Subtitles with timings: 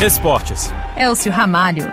[0.00, 0.72] Esportes.
[0.96, 1.84] Elcio Ramalho.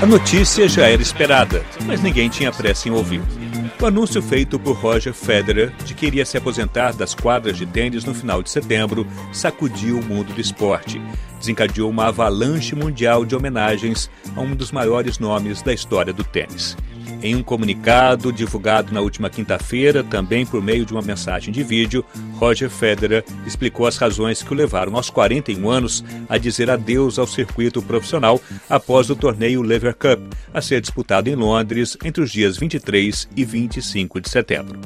[0.00, 3.20] A notícia já era esperada, mas ninguém tinha pressa em ouvir.
[3.82, 8.04] O anúncio feito por Roger Federer de que iria se aposentar das quadras de tênis
[8.04, 11.02] no final de setembro sacudiu o mundo do esporte.
[11.40, 16.76] Desencadeou uma avalanche mundial de homenagens a um dos maiores nomes da história do tênis.
[17.22, 22.04] Em um comunicado divulgado na última quinta-feira, também por meio de uma mensagem de vídeo,
[22.34, 27.26] Roger Federer explicou as razões que o levaram aos 41 anos a dizer adeus ao
[27.26, 30.20] circuito profissional após o torneio Lever Cup,
[30.52, 34.80] a ser disputado em Londres entre os dias 23 e 25 de setembro.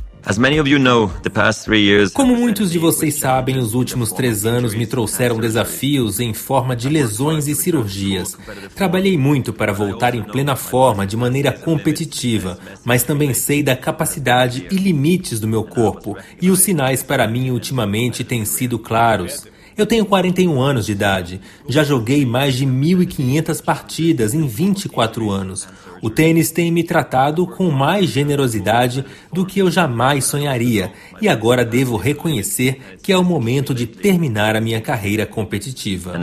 [2.12, 6.86] Como muitos de vocês sabem, os últimos três anos me trouxeram desafios em forma de
[6.90, 8.36] lesões e cirurgias.
[8.74, 14.66] Trabalhei muito para voltar em plena forma, de maneira competitiva, mas também sei da capacidade
[14.70, 19.46] e limites do meu corpo, e os sinais para mim ultimamente têm sido claros.
[19.78, 21.40] Eu tenho 41 anos de idade.
[21.68, 25.68] Já joguei mais de 1.500 partidas em 24 anos.
[26.02, 31.64] O tênis tem me tratado com mais generosidade do que eu jamais sonharia, e agora
[31.64, 36.18] devo reconhecer que é o momento de terminar a minha carreira competitiva.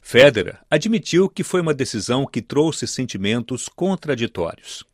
[0.00, 4.84] Federer admitiu que foi uma decisão que trouxe sentimentos contraditórios.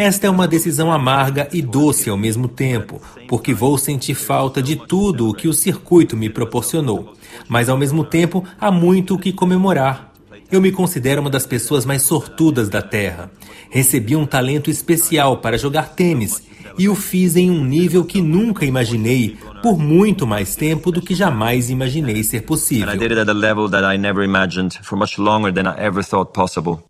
[0.00, 4.74] Esta é uma decisão amarga e doce ao mesmo tempo, porque vou sentir falta de
[4.74, 7.14] tudo o que o circuito me proporcionou.
[7.48, 10.13] Mas ao mesmo tempo, há muito o que comemorar.
[10.50, 13.30] Eu me considero uma das pessoas mais sortudas da Terra.
[13.70, 16.42] Recebi um talento especial para jogar tênis
[16.78, 21.14] e o fiz em um nível que nunca imaginei por muito mais tempo do que
[21.14, 22.88] jamais imaginei ser possível.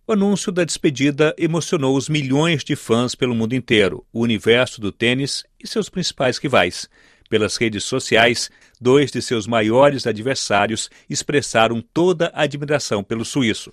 [0.06, 4.90] O anúncio da despedida emocionou os milhões de fãs pelo mundo inteiro, o universo do
[4.90, 6.88] tênis e seus principais rivais.
[7.30, 8.50] Pelas redes sociais,
[8.84, 13.72] dois de seus maiores adversários expressaram toda a admiração pelo suíço.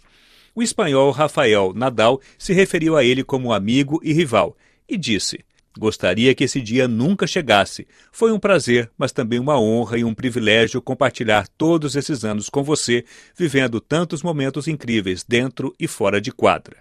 [0.55, 4.55] O espanhol Rafael Nadal se referiu a ele como amigo e rival
[4.87, 5.43] e disse:
[5.77, 7.85] Gostaria que esse dia nunca chegasse.
[8.09, 12.63] Foi um prazer, mas também uma honra e um privilégio compartilhar todos esses anos com
[12.63, 13.03] você,
[13.35, 16.77] vivendo tantos momentos incríveis dentro e fora de quadra.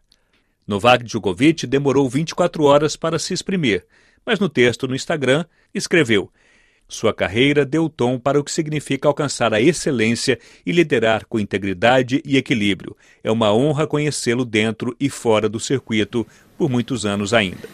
[0.68, 3.84] Novak Djokovic demorou 24 horas para se exprimir,
[4.24, 6.30] mas no texto no Instagram escreveu:
[6.90, 10.36] Sua carreira deu tom para o que significa alcançar a excelência
[10.66, 12.96] e liderar com integridade e equilíbrio.
[13.22, 16.26] É uma honra conhecê-lo dentro e fora do circuito
[16.58, 17.68] por muitos anos ainda.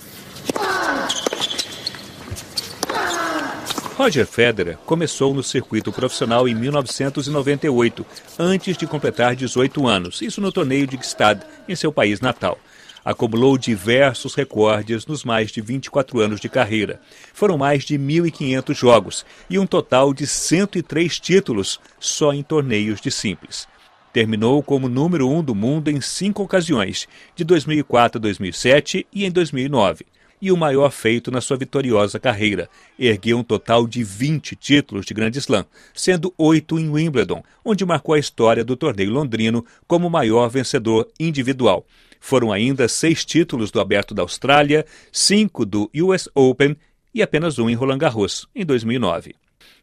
[3.97, 8.04] Roger Federer começou no circuito profissional em 1998,
[8.38, 12.59] antes de completar 18 anos, isso no torneio de Gstad, em seu país natal.
[13.06, 17.00] Acumulou diversos recordes nos mais de 24 anos de carreira.
[17.32, 23.12] Foram mais de 1.500 jogos e um total de 103 títulos só em torneios de
[23.12, 23.68] simples.
[24.12, 27.06] Terminou como número um do mundo em cinco ocasiões,
[27.36, 30.04] de 2004 a 2007 e em 2009
[30.42, 32.68] e o maior feito na sua vitoriosa carreira.
[32.98, 38.14] Ergueu um total de 20 títulos de Grande Slam, sendo oito em Wimbledon, onde marcou
[38.14, 41.86] a história do torneio londrino como o maior vencedor individual.
[42.26, 46.76] Foram ainda seis títulos do Aberto da Austrália, cinco do US Open
[47.14, 49.37] e apenas um em Roland Garros, em 2009.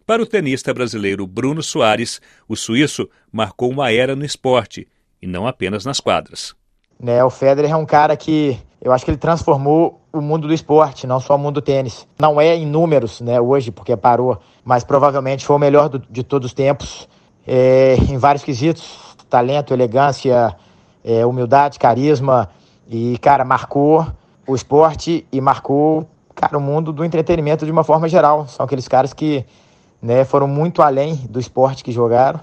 [0.06, 4.86] Para o tenista brasileiro Bruno Soares, o suíço marcou uma era no esporte,
[5.22, 6.54] e não apenas nas quadras.
[7.00, 10.54] Né, o Federer é um cara que eu acho que ele transformou o mundo do
[10.54, 12.06] esporte, não só o mundo do tênis.
[12.20, 16.24] Não é em números, né, hoje, porque parou, mas provavelmente foi o melhor do, de
[16.24, 17.08] todos os tempos,
[17.48, 20.54] é, em vários quesitos, talento, elegância,
[21.04, 22.50] é, humildade, carisma,
[22.88, 24.06] e, cara, marcou
[24.48, 28.48] o esporte e marcou, cara, o mundo do entretenimento de uma forma geral.
[28.48, 29.46] São aqueles caras que
[30.02, 32.40] né, foram muito além do esporte que jogaram.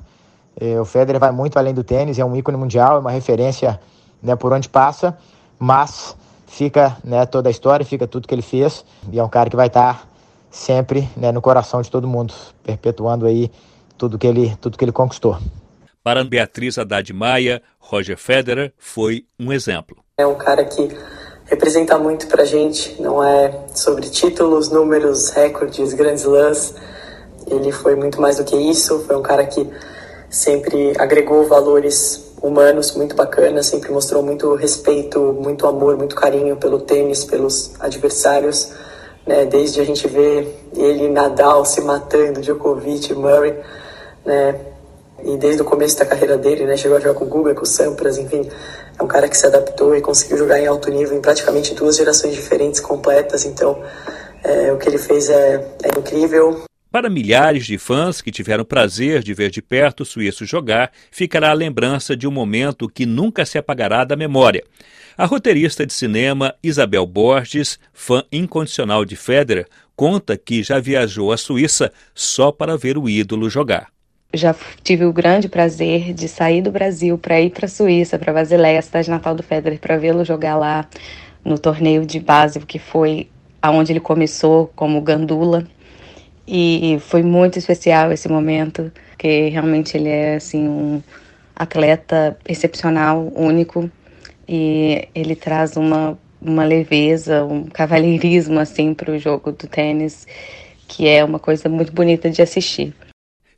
[0.59, 3.81] É, o Federer vai muito além do tênis, é um ícone mundial, é uma referência
[4.23, 5.17] né, por onde passa,
[5.59, 6.17] mas
[6.47, 9.57] fica né, toda a história, fica tudo que ele fez, e é um cara que
[9.57, 10.07] vai estar
[10.51, 13.51] sempre né, no coração de todo mundo, perpetuando aí
[13.97, 15.39] tudo que ele, tudo que ele conquistou.
[16.03, 19.99] Para Beatriz Haddad Maia, Roger Federer foi um exemplo.
[20.17, 20.89] É um cara que
[21.45, 26.75] representa muito para a gente, não é sobre títulos, números, recordes, grandes lãs.
[27.47, 29.69] Ele foi muito mais do que isso, foi um cara que
[30.31, 36.81] sempre agregou valores humanos muito bacanas, sempre mostrou muito respeito, muito amor, muito carinho pelo
[36.81, 38.73] tênis, pelos adversários.
[39.27, 39.45] Né?
[39.45, 43.55] Desde a gente ver ele Nadal se matando, Djokovic, Murray,
[44.25, 44.59] né?
[45.25, 47.63] E desde o começo da carreira dele, né, chegou a jogar com o Guga, com
[47.63, 48.49] o Sampras, enfim,
[48.99, 51.97] é um cara que se adaptou e conseguiu jogar em alto nível em praticamente duas
[51.97, 53.83] gerações diferentes, completas, então
[54.43, 56.63] é, o que ele fez é, é incrível.
[56.91, 61.51] Para milhares de fãs que tiveram prazer de ver de perto o suíço jogar, ficará
[61.51, 64.65] a lembrança de um momento que nunca se apagará da memória.
[65.17, 71.37] A roteirista de cinema Isabel Borges, fã incondicional de Federer, conta que já viajou à
[71.37, 73.89] Suíça só para ver o ídolo jogar
[74.33, 78.33] já tive o grande prazer de sair do Brasil para ir para a Suíça, para
[78.33, 80.87] Basileia, cidade natal do Federer, para vê-lo jogar lá
[81.45, 83.29] no torneio de base, que foi
[83.61, 85.67] aonde ele começou como gandula.
[86.47, 91.03] E foi muito especial esse momento, que realmente ele é assim um
[91.55, 93.91] atleta excepcional, único,
[94.49, 100.27] e ele traz uma uma leveza, um cavalheirismo assim para o jogo do tênis,
[100.89, 102.95] que é uma coisa muito bonita de assistir.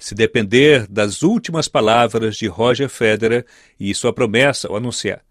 [0.02, 3.46] Se depender das últimas palavras de Roger Federer
[3.78, 5.22] e sua promessa ao anunciar.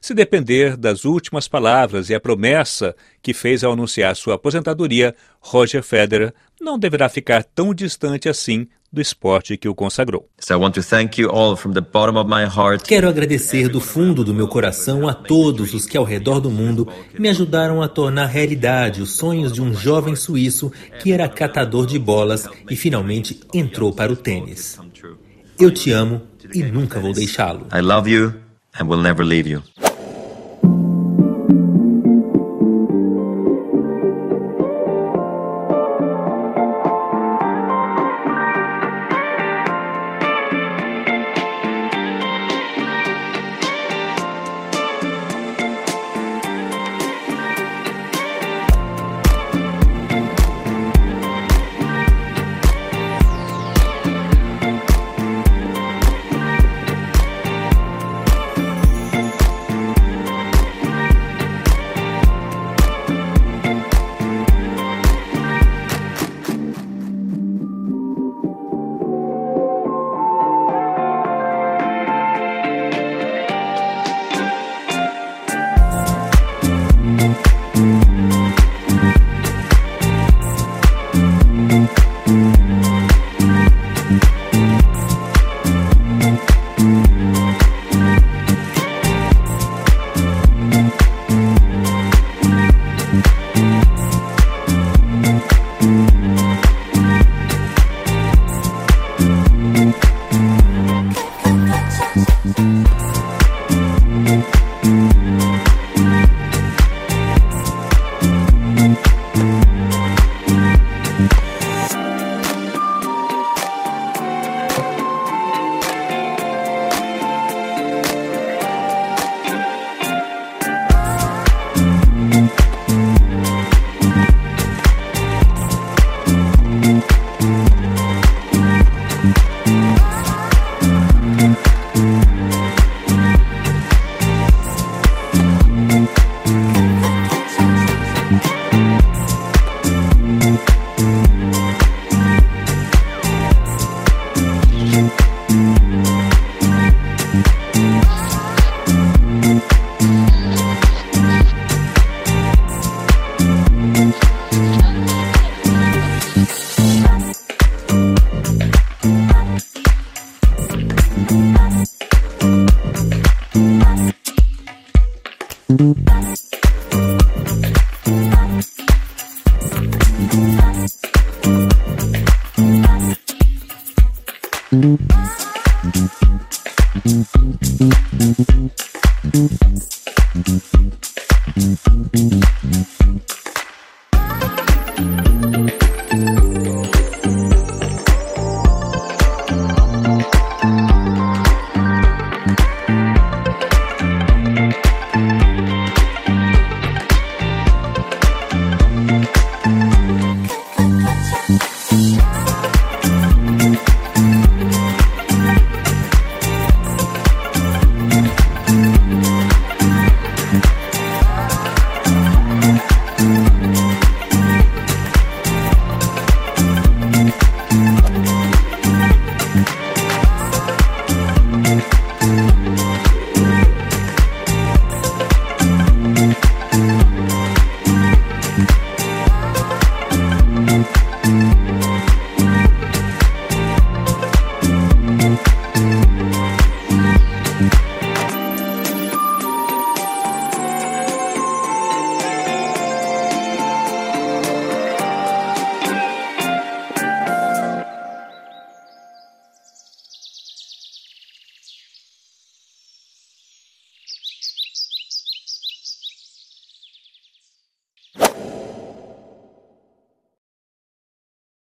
[0.00, 5.80] Se depender das últimas palavras e a promessa que fez ao anunciar sua aposentadoria, Roger
[5.80, 10.28] Federer não deverá ficar tão distante assim do esporte que o consagrou.
[12.84, 16.88] Quero agradecer do fundo do meu coração a todos os que ao redor do mundo
[17.18, 21.98] me ajudaram a tornar realidade os sonhos de um jovem suíço que era catador de
[21.98, 24.78] bolas e finalmente entrou para o tênis.
[25.58, 26.22] Eu te amo
[26.54, 27.66] e nunca vou deixá-lo.
[27.74, 28.32] I love you
[28.78, 29.62] and will never leave you.